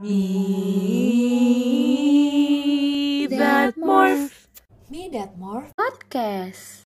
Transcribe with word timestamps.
Me 0.00 0.16
that 3.28 3.76
morph. 3.76 4.48
Me 4.88 5.12
That 5.12 5.36
More 5.36 5.68
Podcast. 5.76 6.88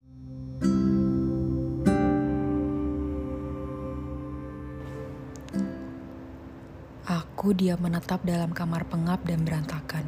Aku 7.03 7.51
diam 7.51 7.83
menetap 7.83 8.23
dalam 8.23 8.55
kamar 8.55 8.87
pengap 8.87 9.27
dan 9.27 9.43
berantakan. 9.43 10.07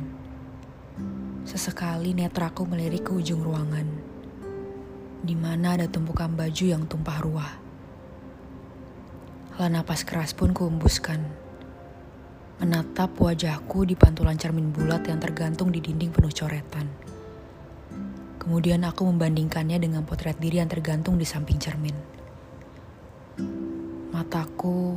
Sesekali 1.43 2.15
netraku 2.15 2.63
melirik 2.63 3.11
ke 3.11 3.19
ujung 3.19 3.43
ruangan, 3.43 3.99
di 5.19 5.35
mana 5.35 5.75
ada 5.75 5.91
tumpukan 5.91 6.31
baju 6.31 6.63
yang 6.63 6.87
tumpah 6.87 7.19
ruah. 7.19 7.51
Lah 9.59 9.67
napas 9.67 10.07
keras 10.07 10.31
pun 10.31 10.55
kuembuskan, 10.55 11.51
menatap 12.63 13.11
wajahku 13.19 13.83
di 13.83 13.91
pantulan 13.91 14.39
cermin 14.39 14.71
bulat 14.71 15.03
yang 15.11 15.19
tergantung 15.19 15.67
di 15.67 15.83
dinding 15.83 16.15
penuh 16.15 16.31
coretan. 16.31 16.87
Kemudian 18.39 18.87
aku 18.87 19.03
membandingkannya 19.03 19.83
dengan 19.83 20.07
potret 20.07 20.39
diri 20.39 20.63
yang 20.63 20.71
tergantung 20.71 21.19
di 21.19 21.27
samping 21.27 21.59
cermin. 21.59 21.91
Mataku 24.15 24.95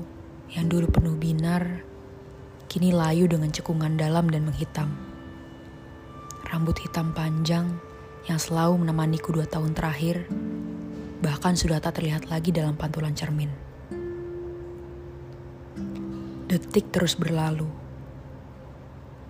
yang 0.54 0.70
dulu 0.70 0.86
penuh 0.94 1.18
binar, 1.18 1.82
kini 2.70 2.94
layu 2.94 3.26
dengan 3.26 3.50
cekungan 3.50 3.98
dalam 3.98 4.30
dan 4.30 4.46
menghitam. 4.46 4.94
Rambut 6.46 6.78
hitam 6.78 7.10
panjang 7.18 7.82
yang 8.30 8.38
selalu 8.38 8.86
menemaniku 8.86 9.34
dua 9.34 9.50
tahun 9.50 9.74
terakhir, 9.74 10.30
bahkan 11.18 11.58
sudah 11.58 11.82
tak 11.82 11.98
terlihat 11.98 12.30
lagi 12.30 12.54
dalam 12.54 12.78
pantulan 12.78 13.18
cermin. 13.18 13.50
Detik 16.56 16.88
terus 16.88 17.20
berlalu. 17.20 17.68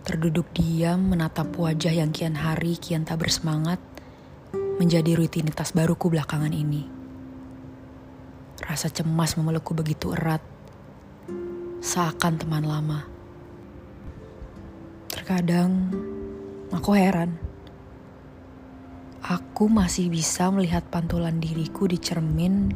Terduduk 0.06 0.46
diam 0.54 1.10
menatap 1.10 1.50
wajah 1.58 1.90
yang 1.90 2.14
kian 2.14 2.38
hari 2.38 2.78
kian 2.78 3.02
tak 3.02 3.18
bersemangat, 3.26 3.82
menjadi 4.78 5.18
rutinitas 5.18 5.74
baruku 5.74 6.06
belakangan 6.06 6.54
ini. 6.54 6.86
Rasa 8.62 8.94
cemas 8.94 9.34
memelukku 9.34 9.74
begitu 9.74 10.14
erat, 10.14 10.38
seakan 11.82 12.38
teman 12.38 12.62
lama. 12.62 13.10
Terkadang 15.10 15.90
aku 16.70 16.94
heran. 16.94 17.42
Aku 19.26 19.66
masih 19.66 20.14
bisa 20.14 20.46
melihat 20.54 20.86
pantulan 20.94 21.42
diriku 21.42 21.90
di 21.90 21.98
cermin, 21.98 22.70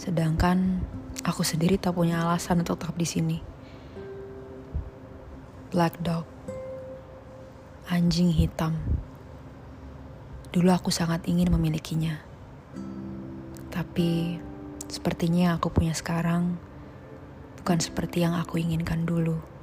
sedangkan 0.00 0.80
aku 1.28 1.44
sendiri 1.44 1.76
tak 1.76 1.92
punya 1.92 2.24
alasan 2.24 2.64
untuk 2.64 2.80
tetap 2.80 2.96
di 2.96 3.04
sini. 3.04 3.38
Black 5.68 6.00
dog, 6.00 6.24
anjing 7.92 8.32
hitam. 8.32 8.80
Dulu 10.56 10.72
aku 10.72 10.88
sangat 10.88 11.28
ingin 11.28 11.52
memilikinya, 11.52 12.16
tapi 13.68 14.40
sepertinya 14.88 15.52
yang 15.52 15.54
aku 15.60 15.68
punya 15.68 15.92
sekarang 15.92 16.56
bukan 17.60 17.78
seperti 17.78 18.24
yang 18.24 18.32
aku 18.40 18.56
inginkan 18.56 19.04
dulu. 19.04 19.59